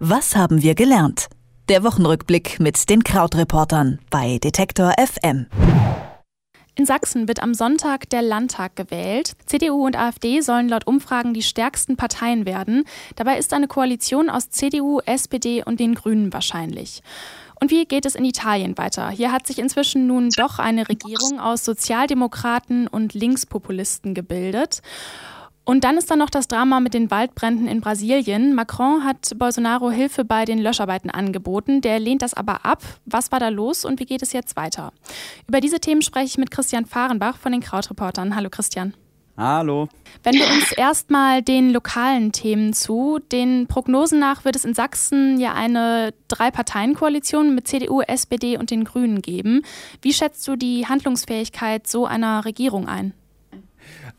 Was 0.00 0.36
haben 0.36 0.62
wir 0.62 0.76
gelernt? 0.76 1.26
Der 1.68 1.82
Wochenrückblick 1.82 2.60
mit 2.60 2.88
den 2.88 3.02
Krautreportern 3.02 3.98
bei 4.10 4.38
Detektor 4.38 4.92
FM. 4.96 5.46
In 6.76 6.86
Sachsen 6.86 7.26
wird 7.26 7.42
am 7.42 7.52
Sonntag 7.52 8.08
der 8.10 8.22
Landtag 8.22 8.76
gewählt. 8.76 9.32
CDU 9.46 9.84
und 9.84 9.98
AfD 9.98 10.40
sollen 10.40 10.68
laut 10.68 10.86
Umfragen 10.86 11.34
die 11.34 11.42
stärksten 11.42 11.96
Parteien 11.96 12.46
werden. 12.46 12.84
Dabei 13.16 13.38
ist 13.38 13.52
eine 13.52 13.66
Koalition 13.66 14.30
aus 14.30 14.50
CDU, 14.50 15.00
SPD 15.04 15.64
und 15.64 15.80
den 15.80 15.96
Grünen 15.96 16.32
wahrscheinlich. 16.32 17.02
Und 17.60 17.72
wie 17.72 17.84
geht 17.84 18.06
es 18.06 18.14
in 18.14 18.24
Italien 18.24 18.78
weiter? 18.78 19.10
Hier 19.10 19.32
hat 19.32 19.48
sich 19.48 19.58
inzwischen 19.58 20.06
nun 20.06 20.30
doch 20.30 20.60
eine 20.60 20.88
Regierung 20.88 21.40
aus 21.40 21.64
Sozialdemokraten 21.64 22.86
und 22.86 23.14
Linkspopulisten 23.14 24.14
gebildet. 24.14 24.80
Und 25.68 25.84
dann 25.84 25.98
ist 25.98 26.10
da 26.10 26.16
noch 26.16 26.30
das 26.30 26.48
Drama 26.48 26.80
mit 26.80 26.94
den 26.94 27.10
Waldbränden 27.10 27.68
in 27.68 27.82
Brasilien. 27.82 28.54
Macron 28.54 29.04
hat 29.04 29.32
Bolsonaro 29.36 29.90
Hilfe 29.90 30.24
bei 30.24 30.46
den 30.46 30.58
Löscharbeiten 30.58 31.10
angeboten. 31.10 31.82
Der 31.82 31.98
lehnt 31.98 32.22
das 32.22 32.32
aber 32.32 32.64
ab. 32.64 32.82
Was 33.04 33.30
war 33.32 33.38
da 33.38 33.50
los 33.50 33.84
und 33.84 34.00
wie 34.00 34.06
geht 34.06 34.22
es 34.22 34.32
jetzt 34.32 34.56
weiter? 34.56 34.94
Über 35.46 35.60
diese 35.60 35.78
Themen 35.78 36.00
spreche 36.00 36.24
ich 36.24 36.38
mit 36.38 36.50
Christian 36.50 36.86
Fahrenbach 36.86 37.36
von 37.36 37.52
den 37.52 37.60
Krautreportern. 37.60 38.34
Hallo 38.34 38.48
Christian. 38.48 38.94
Hallo. 39.36 39.88
Wenn 40.22 40.36
wir 40.36 40.46
uns 40.46 40.72
erstmal 40.72 41.42
den 41.42 41.70
lokalen 41.70 42.32
Themen 42.32 42.72
zu, 42.72 43.18
den 43.30 43.66
Prognosen 43.66 44.18
nach 44.18 44.46
wird 44.46 44.56
es 44.56 44.64
in 44.64 44.72
Sachsen 44.72 45.38
ja 45.38 45.52
eine 45.52 46.14
Drei-Parteien-Koalition 46.28 47.54
mit 47.54 47.68
CDU, 47.68 48.00
SPD 48.00 48.56
und 48.56 48.70
den 48.70 48.84
Grünen 48.84 49.20
geben. 49.20 49.60
Wie 50.00 50.14
schätzt 50.14 50.48
du 50.48 50.56
die 50.56 50.86
Handlungsfähigkeit 50.86 51.86
so 51.86 52.06
einer 52.06 52.46
Regierung 52.46 52.88
ein? 52.88 53.12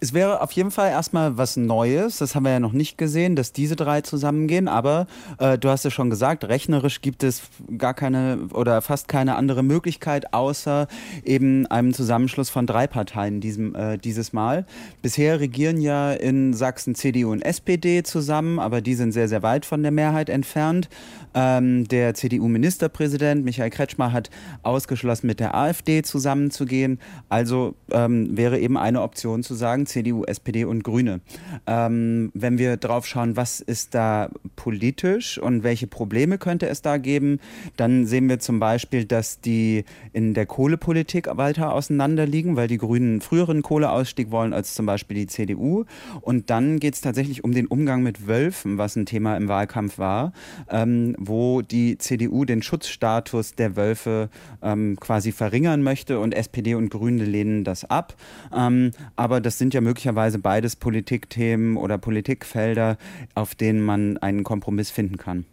Es 0.02 0.14
wäre 0.14 0.42
auf 0.42 0.54
jeden 0.54 0.72
Fall 0.72 0.92
erstmal 0.92 1.38
was 1.38 1.58
Neues. 1.58 2.20
Das 2.20 2.34
haben 2.34 2.44
wir 2.44 2.52
ja 2.52 2.62
noch 2.62 2.72
nicht 2.72 2.98
gesehen, 2.98 3.36
dass 3.36 3.52
diese 3.52 3.76
drei 3.76 4.00
zusammengehen. 4.00 4.70
Aber 4.70 5.08
äh, 5.40 5.58
du 5.58 5.68
hast 5.68 5.86
es 5.86 5.94
schon 5.94 6.10
gesagt, 6.10 6.46
rechnerisch 6.46 7.02
gibt 7.02 7.22
es 7.22 7.42
gar 7.78 7.94
keine 7.94 8.48
oder 8.54 8.82
fast 8.82 9.10
keine 9.10 9.36
andere 9.36 9.62
Möglichkeit, 9.62 10.34
außer 10.34 10.88
eben 11.26 11.68
einem 11.68 11.94
Zusammenschluss 11.94 12.50
von 12.50 12.66
drei 12.66 12.88
Parteien 12.88 13.42
diesem, 13.42 13.76
äh, 13.76 13.98
dieses 13.98 14.32
Mal. 14.32 14.66
Bisher 15.02 15.42
regieren 15.42 15.82
ja 15.82 16.14
in 16.14 16.54
Sachsen 16.54 16.96
CDU 16.96 17.34
und 17.34 17.42
SPD 17.42 18.02
zusammen, 18.04 18.60
aber 18.60 18.80
die 18.80 18.96
sind 18.96 19.12
sehr, 19.12 19.28
sehr 19.28 19.44
weit 19.44 19.66
von 19.66 19.84
der 19.84 19.92
Mehrheit 19.92 20.30
entfernt. 20.30 20.88
Ähm, 21.34 21.88
der 21.90 22.14
CDU-Ministerpräsident 22.14 23.44
Michael 23.44 23.70
Kretschmer 23.70 24.14
hat 24.14 24.30
ausgeschlossen, 24.64 25.28
mit 25.28 25.40
der 25.40 25.56
AfD 25.56 26.02
zusammenzugehen. 26.04 27.00
Also 27.28 27.76
ähm, 27.92 28.36
wäre 28.36 28.60
eben 28.60 28.78
eine 28.78 29.02
Option 29.02 29.44
zu 29.44 29.54
sagen, 29.54 29.86
CDU, 29.90 30.24
SPD 30.24 30.64
und 30.64 30.84
Grüne. 30.84 31.22
Ähm, 31.68 32.32
wenn 32.34 32.58
wir 32.58 32.78
drauf 32.78 33.06
schauen, 33.06 33.36
was 33.36 33.60
ist 33.60 33.94
da 33.94 34.30
politisch 34.56 35.38
und 35.38 35.64
welche 35.64 35.88
Probleme 35.88 36.38
könnte 36.38 36.68
es 36.68 36.82
da 36.82 36.98
geben, 36.98 37.40
dann 37.76 38.06
sehen 38.06 38.30
wir 38.30 38.40
zum 38.40 38.60
Beispiel, 38.60 39.06
dass 39.06 39.42
die 39.42 39.84
in 40.14 40.34
der 40.34 40.46
Kohlepolitik 40.46 41.28
weiter 41.36 41.74
auseinander 41.74 42.26
liegen, 42.26 42.56
weil 42.56 42.68
die 42.68 42.78
Grünen 42.78 43.10
einen 43.10 43.22
früheren 43.22 43.62
Kohleausstieg 43.62 44.32
wollen 44.32 44.54
als 44.54 44.74
zum 44.74 44.86
Beispiel 44.86 45.18
die 45.18 45.28
CDU. 45.28 45.86
Und 46.22 46.50
dann 46.50 46.80
geht 46.80 46.94
es 46.96 47.02
tatsächlich 47.02 47.44
um 47.44 47.54
den 47.54 47.68
Umgang 47.68 48.04
mit 48.04 48.28
Wölfen, 48.28 48.78
was 48.78 48.96
ein 48.96 49.06
Thema 49.06 49.36
im 49.38 49.48
Wahlkampf 49.48 49.98
war, 49.98 50.34
ähm, 50.70 51.16
wo 51.18 51.62
die 51.62 51.98
CDU 51.98 52.46
den 52.46 52.62
Schutzstatus 52.62 53.56
der 53.56 53.76
Wölfe 53.76 54.30
ähm, 54.62 54.98
quasi 55.00 55.32
verringern 55.32 55.84
möchte 55.84 56.20
und 56.20 56.34
SPD 56.34 56.76
und 56.76 56.90
Grüne 56.90 57.26
lehnen 57.26 57.64
das 57.64 57.86
ab. 57.86 58.16
Ähm, 58.56 58.92
aber 59.16 59.42
das 59.42 59.58
sind 59.58 59.74
ja 59.74 59.79
möglicherweise 59.82 60.40
beides 60.40 60.76
Politikthemen 60.76 61.78
oder 61.78 61.98
Politikfelder, 61.98 62.98
auf 63.36 63.56
denen 63.56 63.82
man 63.82 64.18
einen 64.18 64.44
Kompromiss 64.44 64.92
finden 64.92 65.18
kann. 65.18 65.46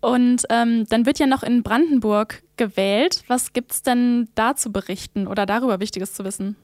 Und 0.00 0.42
ähm, 0.50 0.84
dann 0.90 1.06
wird 1.06 1.18
ja 1.18 1.26
noch 1.26 1.42
in 1.42 1.62
Brandenburg 1.62 2.42
gewählt. 2.56 3.24
Was 3.26 3.54
gibt 3.54 3.72
es 3.72 3.82
denn 3.82 4.28
da 4.34 4.54
zu 4.54 4.70
berichten 4.70 5.26
oder 5.26 5.46
darüber 5.46 5.80
Wichtiges 5.80 6.12
zu 6.12 6.24
wissen? 6.24 6.56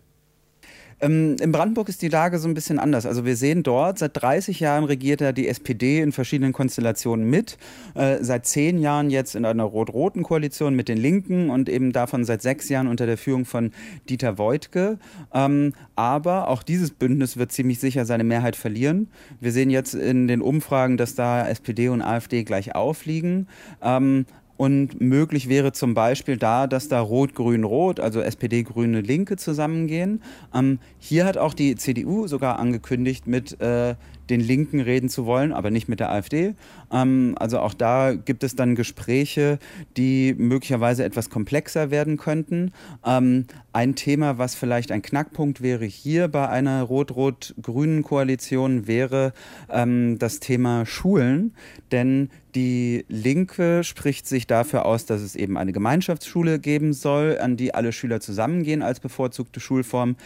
Ähm, 1.00 1.36
in 1.40 1.52
Brandenburg 1.52 1.88
ist 1.88 2.02
die 2.02 2.08
Lage 2.08 2.38
so 2.38 2.48
ein 2.48 2.54
bisschen 2.54 2.78
anders. 2.78 3.06
Also 3.06 3.24
wir 3.24 3.36
sehen 3.36 3.62
dort, 3.62 3.98
seit 3.98 4.20
30 4.20 4.60
Jahren 4.60 4.84
regiert 4.84 5.20
da 5.20 5.32
die 5.32 5.48
SPD 5.48 6.00
in 6.00 6.12
verschiedenen 6.12 6.52
Konstellationen 6.52 7.28
mit. 7.28 7.58
Äh, 7.94 8.18
seit 8.20 8.46
zehn 8.46 8.78
Jahren 8.78 9.10
jetzt 9.10 9.34
in 9.34 9.44
einer 9.44 9.64
rot-roten 9.64 10.22
Koalition 10.22 10.74
mit 10.74 10.88
den 10.88 10.98
Linken 10.98 11.50
und 11.50 11.68
eben 11.68 11.92
davon 11.92 12.24
seit 12.24 12.42
sechs 12.42 12.68
Jahren 12.68 12.86
unter 12.86 13.06
der 13.06 13.16
Führung 13.16 13.44
von 13.44 13.72
Dieter 14.08 14.38
Woidke. 14.38 14.98
Ähm, 15.32 15.72
aber 15.96 16.48
auch 16.48 16.62
dieses 16.62 16.90
Bündnis 16.90 17.36
wird 17.36 17.52
ziemlich 17.52 17.80
sicher 17.80 18.04
seine 18.04 18.24
Mehrheit 18.24 18.56
verlieren. 18.56 19.08
Wir 19.40 19.52
sehen 19.52 19.70
jetzt 19.70 19.94
in 19.94 20.28
den 20.28 20.42
Umfragen, 20.42 20.96
dass 20.96 21.14
da 21.14 21.48
SPD 21.48 21.88
und 21.88 22.02
AfD 22.02 22.44
gleich 22.44 22.74
aufliegen. 22.74 23.48
Ähm, 23.82 24.26
und 24.60 25.00
möglich 25.00 25.48
wäre 25.48 25.72
zum 25.72 25.94
Beispiel 25.94 26.36
da, 26.36 26.66
dass 26.66 26.86
da 26.86 27.00
Rot-Grün-Rot, 27.00 27.98
also 27.98 28.20
SPD, 28.20 28.62
Grüne, 28.62 29.00
Linke 29.00 29.38
zusammengehen. 29.38 30.22
Ähm, 30.52 30.80
hier 30.98 31.24
hat 31.24 31.38
auch 31.38 31.54
die 31.54 31.76
CDU 31.76 32.26
sogar 32.26 32.58
angekündigt, 32.58 33.26
mit 33.26 33.58
äh, 33.62 33.94
den 34.30 34.40
Linken 34.40 34.80
reden 34.80 35.08
zu 35.08 35.26
wollen, 35.26 35.52
aber 35.52 35.70
nicht 35.70 35.88
mit 35.88 36.00
der 36.00 36.10
AfD. 36.10 36.54
Ähm, 36.92 37.34
also 37.38 37.58
auch 37.58 37.74
da 37.74 38.14
gibt 38.14 38.44
es 38.44 38.54
dann 38.54 38.74
Gespräche, 38.76 39.58
die 39.96 40.34
möglicherweise 40.38 41.04
etwas 41.04 41.28
komplexer 41.28 41.90
werden 41.90 42.16
könnten. 42.16 42.72
Ähm, 43.04 43.46
ein 43.72 43.96
Thema, 43.96 44.38
was 44.38 44.54
vielleicht 44.54 44.92
ein 44.92 45.02
Knackpunkt 45.02 45.60
wäre 45.60 45.84
hier 45.84 46.28
bei 46.28 46.48
einer 46.48 46.82
rot-rot-grünen 46.82 48.02
Koalition, 48.02 48.86
wäre 48.86 49.32
ähm, 49.68 50.18
das 50.18 50.40
Thema 50.40 50.86
Schulen. 50.86 51.54
Denn 51.92 52.30
die 52.54 53.04
Linke 53.08 53.84
spricht 53.84 54.26
sich 54.26 54.46
dafür 54.46 54.86
aus, 54.86 55.06
dass 55.06 55.20
es 55.20 55.36
eben 55.36 55.56
eine 55.56 55.72
Gemeinschaftsschule 55.72 56.58
geben 56.58 56.92
soll, 56.92 57.38
an 57.40 57.56
die 57.56 57.74
alle 57.74 57.92
Schüler 57.92 58.20
zusammengehen 58.20 58.82
als 58.82 59.00
bevorzugte 59.00 59.60
Schulform. 59.60 60.16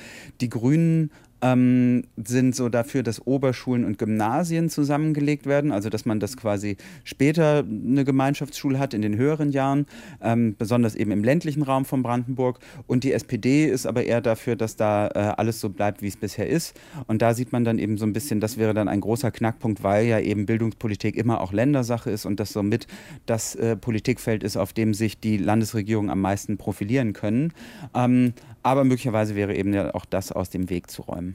Die 0.40 0.48
Grünen 0.48 1.10
ähm, 1.44 2.04
sind 2.16 2.56
so 2.56 2.70
dafür, 2.70 3.02
dass 3.02 3.26
Oberschulen 3.26 3.84
und 3.84 3.98
Gymnasien 3.98 4.70
zusammengelegt 4.70 5.44
werden, 5.44 5.72
also 5.72 5.90
dass 5.90 6.06
man 6.06 6.18
das 6.18 6.38
quasi 6.38 6.78
später 7.04 7.58
eine 7.58 8.04
Gemeinschaftsschule 8.04 8.78
hat 8.78 8.94
in 8.94 9.02
den 9.02 9.16
höheren 9.16 9.50
Jahren, 9.50 9.84
ähm, 10.22 10.56
besonders 10.58 10.94
eben 10.94 11.10
im 11.10 11.22
ländlichen 11.22 11.62
Raum 11.62 11.84
von 11.84 12.02
Brandenburg. 12.02 12.60
Und 12.86 13.04
die 13.04 13.12
SPD 13.12 13.66
ist 13.66 13.86
aber 13.86 14.04
eher 14.04 14.22
dafür, 14.22 14.56
dass 14.56 14.76
da 14.76 15.08
äh, 15.08 15.34
alles 15.36 15.60
so 15.60 15.68
bleibt, 15.68 16.00
wie 16.00 16.08
es 16.08 16.16
bisher 16.16 16.48
ist. 16.48 16.80
Und 17.08 17.20
da 17.20 17.34
sieht 17.34 17.52
man 17.52 17.64
dann 17.64 17.78
eben 17.78 17.98
so 17.98 18.06
ein 18.06 18.14
bisschen, 18.14 18.40
das 18.40 18.56
wäre 18.56 18.72
dann 18.72 18.88
ein 18.88 19.02
großer 19.02 19.30
Knackpunkt, 19.30 19.82
weil 19.82 20.06
ja 20.06 20.20
eben 20.20 20.46
Bildungspolitik 20.46 21.14
immer 21.14 21.42
auch 21.42 21.52
Ländersache 21.52 22.10
ist 22.10 22.24
und 22.24 22.40
das 22.40 22.54
somit 22.54 22.86
das 23.26 23.54
äh, 23.54 23.76
Politikfeld 23.76 24.42
ist, 24.42 24.56
auf 24.56 24.72
dem 24.72 24.94
sich 24.94 25.20
die 25.20 25.36
Landesregierungen 25.36 26.10
am 26.10 26.22
meisten 26.22 26.56
profilieren 26.56 27.12
können. 27.12 27.52
Ähm, 27.94 28.32
aber 28.62 28.84
möglicherweise 28.84 29.34
wäre 29.34 29.54
eben 29.54 29.74
ja 29.74 29.94
auch 29.94 30.06
das 30.06 30.32
aus 30.32 30.48
dem 30.48 30.70
Weg 30.70 30.90
zu 30.90 31.02
räumen. 31.02 31.33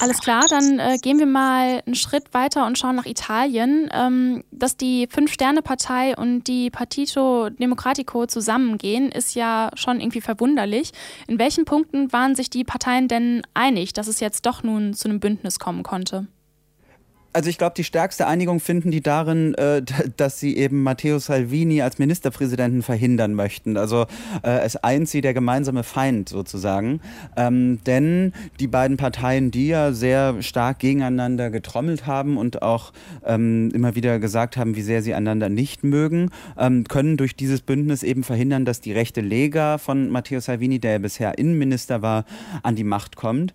Alles 0.00 0.20
klar, 0.20 0.44
dann 0.48 0.78
äh, 0.78 0.96
gehen 1.02 1.18
wir 1.18 1.26
mal 1.26 1.82
einen 1.84 1.96
Schritt 1.96 2.32
weiter 2.32 2.66
und 2.66 2.78
schauen 2.78 2.94
nach 2.94 3.06
Italien. 3.06 3.90
Ähm, 3.92 4.44
dass 4.52 4.76
die 4.76 5.08
Fünf-Sterne-Partei 5.10 6.16
und 6.16 6.44
die 6.44 6.70
Partito 6.70 7.50
Democratico 7.50 8.26
zusammengehen, 8.26 9.10
ist 9.10 9.34
ja 9.34 9.70
schon 9.74 10.00
irgendwie 10.00 10.20
verwunderlich. 10.20 10.92
In 11.26 11.40
welchen 11.40 11.64
Punkten 11.64 12.12
waren 12.12 12.36
sich 12.36 12.48
die 12.48 12.62
Parteien 12.62 13.08
denn 13.08 13.42
einig, 13.54 13.92
dass 13.92 14.06
es 14.06 14.20
jetzt 14.20 14.46
doch 14.46 14.62
nun 14.62 14.94
zu 14.94 15.08
einem 15.08 15.18
Bündnis 15.18 15.58
kommen 15.58 15.82
konnte? 15.82 16.28
Also 17.34 17.50
ich 17.50 17.58
glaube, 17.58 17.74
die 17.76 17.84
stärkste 17.84 18.26
Einigung 18.26 18.58
finden 18.58 18.90
die 18.90 19.02
darin, 19.02 19.54
äh, 19.54 19.82
dass 20.16 20.40
sie 20.40 20.56
eben 20.56 20.82
Matteo 20.82 21.18
Salvini 21.18 21.82
als 21.82 21.98
Ministerpräsidenten 21.98 22.82
verhindern 22.82 23.34
möchten. 23.34 23.76
Also 23.76 24.06
äh, 24.42 24.60
es 24.60 24.76
eint 24.76 25.08
sie 25.08 25.20
der 25.20 25.34
gemeinsame 25.34 25.82
Feind 25.82 26.30
sozusagen. 26.30 27.00
Ähm, 27.36 27.80
denn 27.84 28.32
die 28.60 28.66
beiden 28.66 28.96
Parteien, 28.96 29.50
die 29.50 29.68
ja 29.68 29.92
sehr 29.92 30.42
stark 30.42 30.78
gegeneinander 30.78 31.50
getrommelt 31.50 32.06
haben 32.06 32.38
und 32.38 32.62
auch 32.62 32.92
ähm, 33.24 33.70
immer 33.74 33.94
wieder 33.94 34.18
gesagt 34.18 34.56
haben, 34.56 34.74
wie 34.74 34.82
sehr 34.82 35.02
sie 35.02 35.12
einander 35.12 35.50
nicht 35.50 35.84
mögen, 35.84 36.30
ähm, 36.56 36.84
können 36.84 37.18
durch 37.18 37.36
dieses 37.36 37.60
Bündnis 37.60 38.02
eben 38.02 38.24
verhindern, 38.24 38.64
dass 38.64 38.80
die 38.80 38.92
rechte 38.92 39.20
Lega 39.20 39.76
von 39.76 40.08
Matteo 40.08 40.40
Salvini, 40.40 40.78
der 40.78 40.92
ja 40.92 40.98
bisher 40.98 41.38
Innenminister 41.38 42.00
war, 42.00 42.24
an 42.62 42.74
die 42.74 42.84
Macht 42.84 43.16
kommt. 43.16 43.52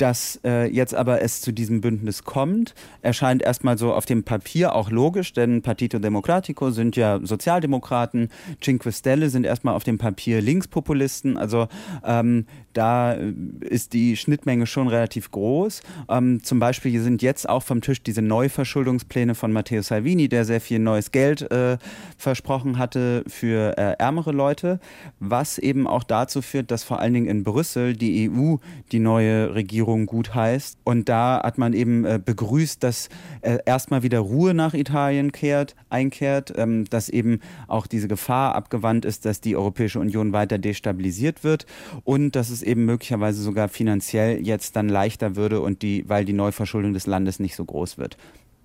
Dass 0.00 0.40
äh, 0.46 0.64
jetzt 0.72 0.94
aber 0.94 1.20
es 1.20 1.42
zu 1.42 1.52
diesem 1.52 1.82
Bündnis 1.82 2.24
kommt, 2.24 2.74
erscheint 3.02 3.42
erstmal 3.42 3.76
so 3.76 3.92
auf 3.92 4.06
dem 4.06 4.22
Papier 4.22 4.74
auch 4.74 4.90
logisch, 4.90 5.34
denn 5.34 5.60
Partito 5.60 5.98
Democratico 5.98 6.70
sind 6.70 6.96
ja 6.96 7.20
Sozialdemokraten, 7.22 8.30
Cinque 8.62 8.92
Stelle 8.92 9.28
sind 9.28 9.44
erstmal 9.44 9.74
auf 9.74 9.84
dem 9.84 9.98
Papier 9.98 10.40
Linkspopulisten, 10.40 11.36
also 11.36 11.68
ähm, 12.02 12.46
da 12.72 13.12
ist 13.60 13.92
die 13.92 14.16
Schnittmenge 14.16 14.66
schon 14.66 14.88
relativ 14.88 15.32
groß. 15.32 15.82
Ähm, 16.08 16.42
zum 16.42 16.60
Beispiel 16.60 16.98
sind 17.02 17.20
jetzt 17.20 17.46
auch 17.46 17.62
vom 17.62 17.82
Tisch 17.82 18.02
diese 18.02 18.22
Neuverschuldungspläne 18.22 19.34
von 19.34 19.52
Matteo 19.52 19.82
Salvini, 19.82 20.30
der 20.30 20.46
sehr 20.46 20.62
viel 20.62 20.78
neues 20.78 21.10
Geld 21.10 21.50
äh, 21.50 21.76
versprochen 22.16 22.78
hatte 22.78 23.22
für 23.26 23.76
äh, 23.76 23.96
ärmere 23.98 24.32
Leute, 24.32 24.80
was 25.18 25.58
eben 25.58 25.86
auch 25.86 26.04
dazu 26.04 26.40
führt, 26.40 26.70
dass 26.70 26.84
vor 26.84 27.00
allen 27.00 27.12
Dingen 27.12 27.26
in 27.26 27.44
Brüssel 27.44 27.94
die 27.94 28.30
EU 28.30 28.56
die 28.92 28.98
neue 29.00 29.54
Regierung 29.54 29.89
Regierung 29.90 30.06
gut 30.06 30.34
heißt. 30.34 30.78
Und 30.84 31.08
da 31.08 31.42
hat 31.42 31.58
man 31.58 31.72
eben 31.72 32.04
äh, 32.04 32.20
begrüßt, 32.24 32.82
dass 32.82 33.08
äh, 33.42 33.58
erstmal 33.66 34.02
wieder 34.02 34.20
Ruhe 34.20 34.54
nach 34.54 34.74
Italien 34.74 35.32
kehrt, 35.32 35.74
einkehrt, 35.88 36.52
ähm, 36.56 36.84
dass 36.88 37.08
eben 37.08 37.40
auch 37.68 37.86
diese 37.86 38.08
Gefahr 38.08 38.54
abgewandt 38.54 39.04
ist, 39.04 39.24
dass 39.24 39.40
die 39.40 39.56
Europäische 39.56 40.00
Union 40.00 40.32
weiter 40.32 40.58
destabilisiert 40.58 41.44
wird 41.44 41.66
und 42.04 42.36
dass 42.36 42.50
es 42.50 42.62
eben 42.62 42.84
möglicherweise 42.84 43.42
sogar 43.42 43.68
finanziell 43.68 44.40
jetzt 44.46 44.76
dann 44.76 44.88
leichter 44.88 45.36
würde 45.36 45.60
und 45.60 45.82
die, 45.82 46.04
weil 46.08 46.24
die 46.24 46.32
Neuverschuldung 46.32 46.92
des 46.92 47.06
Landes 47.06 47.40
nicht 47.40 47.56
so 47.56 47.64
groß 47.64 47.98
wird. 47.98 48.16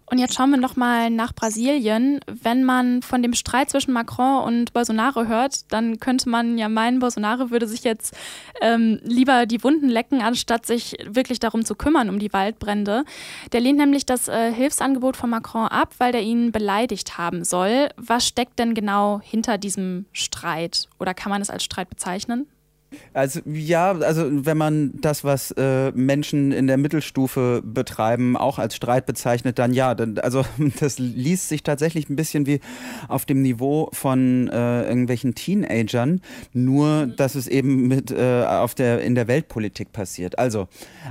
Und 0.08 0.20
jetzt 0.20 0.36
schauen 0.36 0.52
wir 0.52 0.58
nochmal 0.58 1.10
nach 1.10 1.34
Brasilien. 1.34 2.20
Wenn 2.28 2.64
man 2.64 3.02
von 3.02 3.24
dem 3.24 3.34
Streit 3.34 3.72
zwischen 3.72 3.92
Macron 3.92 4.44
und 4.44 4.72
Bolsonaro 4.72 5.26
hört, 5.26 5.72
dann 5.72 6.00
könnte 6.00 6.30
man 6.30 6.60
ja 6.60 6.70
meinen, 6.70 7.00
Bolsonaro 7.00 7.50
würde 7.50 7.68
sich 7.68 7.84
jetzt 7.84 8.16
ähm, 8.62 9.00
lieber 9.04 9.48
die 9.48 9.64
Wunden 9.64 9.90
lecken, 9.90 10.22
anstatt 10.22 10.68
sich 10.68 10.96
wirklich 11.08 11.40
darum 11.40 11.66
zu 11.66 11.74
kümmern, 11.74 12.10
um 12.10 12.20
die 12.20 12.32
Waldbrände. 12.34 13.04
Der 13.52 13.60
lehnt 13.62 13.80
nämlich 13.80 14.06
das 14.06 14.28
äh, 14.28 14.54
Hilfsangebot 14.54 15.18
von 15.18 15.30
Macron 15.30 15.68
ab, 15.68 15.96
weil 15.98 16.12
der 16.12 16.22
ihn 16.22 16.52
beleidigt 16.52 17.18
haben 17.18 17.44
soll. 17.44 17.90
Was 17.98 18.28
steckt 18.28 18.60
denn 18.60 18.76
genau 18.76 19.22
hinter 19.24 19.58
diesem 19.58 20.06
Streit? 20.14 20.88
Oder 21.00 21.16
kann 21.16 21.32
man 21.32 21.42
es 21.42 21.50
als 21.50 21.64
Streit 21.64 21.90
bezeichnen? 21.90 22.48
Also 23.14 23.42
ja, 23.46 23.92
also 23.92 24.28
wenn 24.30 24.58
man 24.58 24.94
das, 25.02 25.24
was 25.24 25.52
äh, 25.52 25.92
Menschen 25.92 26.52
in 26.52 26.68
der 26.68 26.78
Mittelstufe 26.78 27.62
betreiben, 27.64 28.38
auch 28.38 28.60
als 28.60 28.76
Streit 28.76 29.06
bezeichnet, 29.06 29.60
dann 29.60 29.74
ja, 29.74 29.96
dann, 29.96 30.18
also 30.20 30.46
das 30.80 31.00
liest 31.00 31.50
sich 31.50 31.64
tatsächlich 31.64 32.10
ein 32.10 32.16
bisschen 32.16 32.46
wie 32.46 32.60
auf 33.08 33.26
dem 33.26 33.42
Niveau 33.42 33.90
von 33.94 34.50
äh, 34.50 34.84
irgendwelchen 34.84 35.36
Teenagern, 35.36 36.22
nur 36.54 37.08
dass 37.08 37.36
es 37.36 37.48
eben 37.48 37.88
mit 37.88 38.12
äh, 38.12 38.44
auf 38.46 38.76
der 38.76 39.02
in 39.02 39.16
der 39.16 39.28
Weltpolitik 39.28 39.92
passiert. 39.92 40.38
Also 40.40 40.68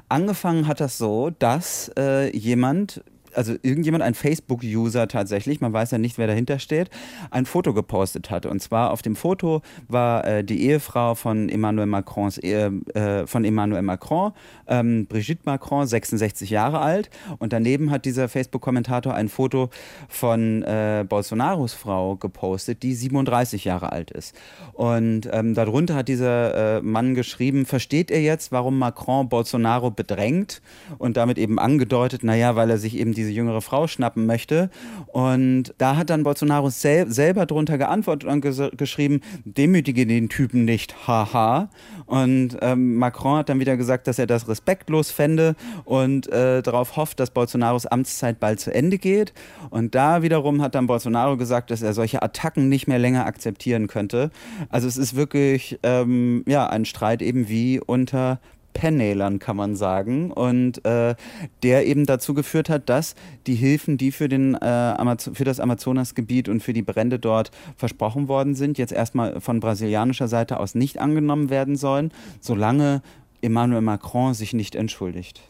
angefangen 0.08 0.66
hat 0.66 0.80
das 0.80 0.98
so, 0.98 1.30
dass 1.38 1.90
äh, 1.98 2.34
jemand 2.36 3.02
also 3.34 3.54
irgendjemand, 3.62 4.02
ein 4.02 4.14
Facebook-User 4.14 5.08
tatsächlich, 5.08 5.60
man 5.60 5.72
weiß 5.72 5.90
ja 5.90 5.98
nicht, 5.98 6.18
wer 6.18 6.26
dahinter 6.26 6.58
steht, 6.58 6.90
ein 7.30 7.46
Foto 7.46 7.74
gepostet 7.74 8.30
hatte. 8.30 8.50
Und 8.50 8.60
zwar 8.60 8.90
auf 8.90 9.02
dem 9.02 9.16
Foto 9.16 9.62
war 9.88 10.24
äh, 10.26 10.44
die 10.44 10.66
Ehefrau 10.66 11.14
von 11.14 11.48
Emmanuel 11.48 11.86
Macrons 11.86 12.38
Ehe, 12.38 12.72
äh, 12.94 13.26
von 13.26 13.44
Emmanuel 13.44 13.82
Macron, 13.82 14.32
ähm, 14.66 15.06
Brigitte 15.06 15.42
Macron, 15.44 15.86
66 15.86 16.50
Jahre 16.50 16.80
alt. 16.80 17.10
Und 17.38 17.52
daneben 17.52 17.90
hat 17.90 18.04
dieser 18.04 18.28
Facebook-Kommentator 18.28 19.14
ein 19.14 19.28
Foto 19.28 19.70
von 20.08 20.62
äh, 20.62 21.04
Bolsonaros 21.08 21.74
Frau 21.74 22.16
gepostet, 22.16 22.82
die 22.82 22.94
37 22.94 23.64
Jahre 23.64 23.92
alt 23.92 24.10
ist. 24.10 24.34
Und 24.72 25.28
ähm, 25.32 25.54
darunter 25.54 25.94
hat 25.94 26.08
dieser 26.08 26.78
äh, 26.78 26.82
Mann 26.82 27.14
geschrieben, 27.14 27.66
versteht 27.66 28.10
er 28.10 28.20
jetzt, 28.20 28.52
warum 28.52 28.78
Macron 28.78 29.28
Bolsonaro 29.28 29.90
bedrängt? 29.90 30.62
Und 30.98 31.16
damit 31.16 31.38
eben 31.38 31.58
angedeutet, 31.58 32.24
naja, 32.24 32.56
weil 32.56 32.70
er 32.70 32.78
sich 32.78 32.96
eben 32.96 33.12
die 33.12 33.23
diese 33.24 33.34
jüngere 33.34 33.60
Frau 33.60 33.86
schnappen 33.86 34.26
möchte. 34.26 34.70
Und 35.12 35.74
da 35.78 35.96
hat 35.96 36.10
dann 36.10 36.22
Bolsonaro 36.22 36.70
sel 36.70 37.10
selber 37.10 37.46
drunter 37.46 37.78
geantwortet 37.78 38.28
und 38.28 38.40
ges 38.40 38.60
geschrieben, 38.76 39.20
demütige 39.44 40.06
den 40.06 40.28
Typen 40.28 40.64
nicht, 40.64 41.06
haha. 41.06 41.68
Und 42.06 42.58
ähm, 42.60 42.96
Macron 42.96 43.38
hat 43.38 43.48
dann 43.48 43.60
wieder 43.60 43.76
gesagt, 43.76 44.06
dass 44.06 44.18
er 44.18 44.26
das 44.26 44.48
respektlos 44.48 45.10
fände 45.10 45.56
und 45.84 46.30
äh, 46.30 46.62
darauf 46.62 46.96
hofft, 46.96 47.18
dass 47.18 47.30
Bolsonaros 47.30 47.86
Amtszeit 47.86 48.40
bald 48.40 48.60
zu 48.60 48.72
Ende 48.74 48.98
geht. 48.98 49.32
Und 49.70 49.94
da 49.94 50.22
wiederum 50.22 50.60
hat 50.60 50.74
dann 50.74 50.86
Bolsonaro 50.86 51.36
gesagt, 51.36 51.70
dass 51.70 51.82
er 51.82 51.94
solche 51.94 52.22
Attacken 52.22 52.68
nicht 52.68 52.86
mehr 52.86 52.98
länger 52.98 53.26
akzeptieren 53.26 53.86
könnte. 53.86 54.30
Also 54.68 54.86
es 54.86 54.96
ist 54.96 55.16
wirklich 55.16 55.78
ähm, 55.82 56.44
ja, 56.46 56.66
ein 56.66 56.84
Streit 56.84 57.22
eben 57.22 57.48
wie 57.48 57.80
unter 57.80 58.38
Pennälern, 58.74 59.38
kann 59.38 59.56
man 59.56 59.74
sagen. 59.74 60.30
Und 60.30 60.84
äh, 60.84 61.14
der 61.62 61.86
eben 61.86 62.04
dazu 62.04 62.34
geführt 62.34 62.68
hat, 62.68 62.90
dass 62.90 63.14
die 63.46 63.54
Hilfen, 63.54 63.96
die 63.96 64.12
für, 64.12 64.28
den, 64.28 64.54
äh, 64.56 65.16
für 65.32 65.44
das 65.44 65.60
Amazonasgebiet 65.60 66.50
und 66.50 66.62
für 66.62 66.74
die 66.74 66.82
Brände 66.82 67.18
dort 67.18 67.50
versprochen 67.76 68.28
worden 68.28 68.54
sind, 68.54 68.76
jetzt 68.76 68.92
erstmal 68.92 69.40
von 69.40 69.60
brasilianischer 69.60 70.28
Seite 70.28 70.60
aus 70.60 70.74
nicht 70.74 71.00
angenommen 71.00 71.48
werden 71.48 71.76
sollen, 71.76 72.12
solange 72.40 73.00
Emmanuel 73.40 73.80
Macron 73.80 74.34
sich 74.34 74.52
nicht 74.52 74.74
entschuldigt. 74.74 75.40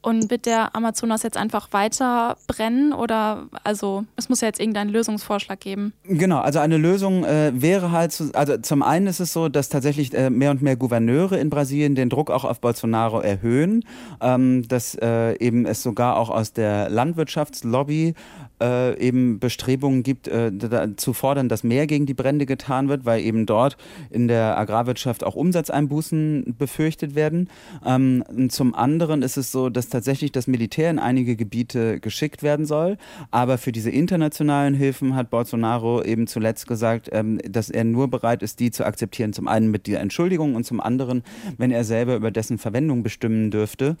Und 0.00 0.30
wird 0.30 0.46
der 0.46 0.76
Amazonas 0.76 1.24
jetzt 1.24 1.36
einfach 1.36 1.72
weiter 1.72 2.36
brennen 2.46 2.92
oder 2.92 3.48
also 3.64 4.04
es 4.14 4.28
muss 4.28 4.40
ja 4.40 4.46
jetzt 4.46 4.60
irgendeinen 4.60 4.90
Lösungsvorschlag 4.90 5.58
geben? 5.58 5.92
Genau, 6.04 6.38
also 6.38 6.60
eine 6.60 6.76
Lösung 6.76 7.24
äh, 7.24 7.50
wäre 7.54 7.90
halt, 7.90 8.12
zu, 8.12 8.30
also 8.32 8.58
zum 8.58 8.84
einen 8.84 9.08
ist 9.08 9.18
es 9.18 9.32
so, 9.32 9.48
dass 9.48 9.68
tatsächlich 9.68 10.14
äh, 10.14 10.30
mehr 10.30 10.52
und 10.52 10.62
mehr 10.62 10.76
Gouverneure 10.76 11.36
in 11.38 11.50
Brasilien 11.50 11.96
den 11.96 12.10
Druck 12.10 12.30
auch 12.30 12.44
auf 12.44 12.60
Bolsonaro 12.60 13.20
erhöhen, 13.20 13.84
ähm, 14.20 14.68
dass 14.68 14.94
äh, 14.94 15.36
eben 15.38 15.66
es 15.66 15.82
sogar 15.82 16.16
auch 16.16 16.30
aus 16.30 16.52
der 16.52 16.88
Landwirtschaftslobby 16.90 18.14
äh, 18.62 18.98
eben 18.98 19.38
Bestrebungen 19.38 20.02
gibt, 20.02 20.28
äh, 20.28 20.52
zu 20.96 21.12
fordern, 21.12 21.48
dass 21.48 21.64
mehr 21.64 21.86
gegen 21.86 22.06
die 22.06 22.14
Brände 22.14 22.46
getan 22.46 22.88
wird, 22.88 23.04
weil 23.04 23.20
eben 23.20 23.46
dort 23.46 23.76
in 24.10 24.28
der 24.28 24.58
Agrarwirtschaft 24.58 25.24
auch 25.24 25.34
Umsatzeinbußen 25.34 26.54
befürchtet 26.58 27.14
werden. 27.14 27.48
Ähm, 27.84 28.24
zum 28.48 28.74
anderen 28.74 29.22
ist 29.22 29.36
es 29.36 29.52
so, 29.52 29.68
dass 29.68 29.87
tatsächlich 29.88 30.32
das 30.32 30.46
Militär 30.46 30.90
in 30.90 30.98
einige 30.98 31.36
Gebiete 31.36 32.00
geschickt 32.00 32.42
werden 32.42 32.66
soll, 32.66 32.96
aber 33.30 33.58
für 33.58 33.72
diese 33.72 33.90
internationalen 33.90 34.74
Hilfen 34.74 35.14
hat 35.14 35.30
Bolsonaro 35.30 36.02
eben 36.02 36.26
zuletzt 36.26 36.66
gesagt, 36.66 37.08
ähm, 37.12 37.38
dass 37.48 37.70
er 37.70 37.84
nur 37.84 38.08
bereit 38.08 38.42
ist, 38.42 38.60
die 38.60 38.70
zu 38.70 38.84
akzeptieren, 38.84 39.32
zum 39.32 39.48
einen 39.48 39.70
mit 39.70 39.86
dieser 39.86 40.00
Entschuldigung 40.00 40.54
und 40.54 40.64
zum 40.64 40.80
anderen, 40.80 41.22
wenn 41.56 41.70
er 41.70 41.84
selber 41.84 42.16
über 42.16 42.30
dessen 42.30 42.58
Verwendung 42.58 43.02
bestimmen 43.02 43.50
dürfte. 43.50 43.96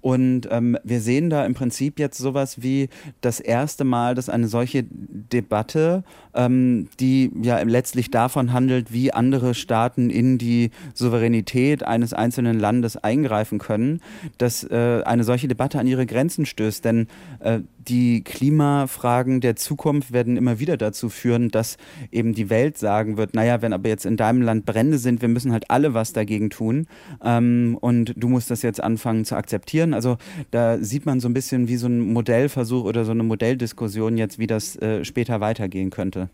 Und 0.00 0.48
ähm, 0.50 0.78
wir 0.82 1.00
sehen 1.00 1.30
da 1.30 1.44
im 1.44 1.54
Prinzip 1.54 1.98
jetzt 1.98 2.18
sowas 2.18 2.62
wie 2.62 2.88
das 3.20 3.40
erste 3.40 3.84
Mal, 3.84 4.14
dass 4.14 4.28
eine 4.28 4.48
solche 4.48 4.84
Debatte, 4.88 6.04
ähm, 6.34 6.88
die 6.98 7.30
ja 7.42 7.60
letztlich 7.62 8.10
davon 8.10 8.52
handelt, 8.52 8.92
wie 8.92 9.12
andere 9.12 9.54
Staaten 9.54 10.10
in 10.10 10.38
die 10.38 10.70
Souveränität 10.94 11.82
eines 11.82 12.14
einzelnen 12.14 12.58
Landes 12.58 12.96
eingreifen 12.96 13.58
können, 13.58 14.00
dass 14.38 14.64
äh, 14.64 15.02
eine 15.04 15.24
solche 15.24 15.48
Debatte 15.48 15.78
an 15.78 15.86
ihre 15.86 16.06
Grenzen 16.06 16.46
stößt. 16.46 16.84
Denn 16.84 17.06
äh, 17.40 17.60
die 17.90 18.22
Klimafragen 18.22 19.40
der 19.40 19.56
Zukunft 19.56 20.12
werden 20.12 20.36
immer 20.36 20.60
wieder 20.60 20.76
dazu 20.76 21.08
führen, 21.08 21.48
dass 21.48 21.76
eben 22.12 22.34
die 22.34 22.48
Welt 22.48 22.78
sagen 22.78 23.16
wird, 23.16 23.34
naja, 23.34 23.62
wenn 23.62 23.72
aber 23.72 23.88
jetzt 23.88 24.06
in 24.06 24.16
deinem 24.16 24.42
Land 24.42 24.64
Brände 24.64 24.98
sind, 24.98 25.20
wir 25.22 25.28
müssen 25.28 25.52
halt 25.52 25.70
alle 25.70 25.92
was 25.92 26.12
dagegen 26.12 26.50
tun 26.50 26.86
ähm, 27.24 27.76
und 27.80 28.14
du 28.16 28.28
musst 28.28 28.50
das 28.50 28.62
jetzt 28.62 28.80
anfangen 28.80 29.24
zu 29.24 29.34
akzeptieren. 29.34 29.92
Also 29.92 30.18
da 30.52 30.78
sieht 30.78 31.04
man 31.04 31.18
so 31.18 31.28
ein 31.28 31.34
bisschen 31.34 31.66
wie 31.66 31.76
so 31.76 31.88
ein 31.88 32.00
Modellversuch 32.00 32.84
oder 32.84 33.04
so 33.04 33.10
eine 33.10 33.24
Modelldiskussion 33.24 34.16
jetzt, 34.16 34.38
wie 34.38 34.46
das 34.46 34.76
äh, 34.76 35.04
später 35.04 35.40
weitergehen 35.40 35.90
könnte. 35.90 36.30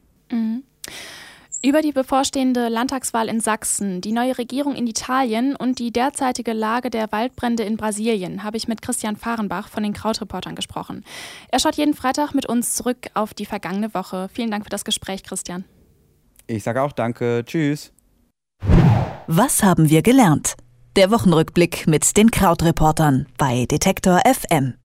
Über 1.63 1.81
die 1.81 1.93
bevorstehende 1.93 2.69
Landtagswahl 2.69 3.29
in 3.29 3.41
Sachsen, 3.41 4.01
die 4.01 4.13
neue 4.13 4.37
Regierung 4.39 4.75
in 4.75 4.87
Italien 4.87 5.57
und 5.57 5.79
die 5.79 5.91
derzeitige 5.91 6.53
Lage 6.53 6.91
der 6.91 7.11
Waldbrände 7.11 7.63
in 7.65 7.77
Brasilien 7.77 8.45
habe 8.45 8.57
ich 8.57 8.69
mit 8.69 8.83
Christian 8.83 9.17
Fahrenbach 9.17 9.69
von 9.69 9.83
den 9.83 9.93
Krautreportern 9.93 10.55
gesprochen. 10.55 11.05
Er 11.49 11.59
schaut 11.59 11.77
jeden 11.77 11.95
Freitag 11.95 12.35
mit 12.35 12.47
uns 12.47 12.75
zurück 12.75 13.09
auf 13.15 13.35
die 13.35 13.47
vergangene 13.47 13.95
Woche. 13.95 14.29
Vielen 14.33 14.51
Dank 14.51 14.65
für 14.65 14.71
das 14.71 14.85
Gespräch, 14.85 15.25
Christian. 15.25 15.65
Ich 16.47 16.63
sage 16.63 16.83
auch 16.83 16.93
danke. 16.93 17.43
Tschüss. 17.45 17.93
Was 19.27 19.63
haben 19.63 19.91
wir 19.91 20.03
gelernt? 20.03 20.55
Der 20.95 21.11
Wochenrückblick 21.11 21.87
mit 21.87 22.17
den 22.17 22.31
Krautreportern 22.31 23.27
bei 23.39 23.67
Detektor 23.67 24.21
FM. 24.25 24.77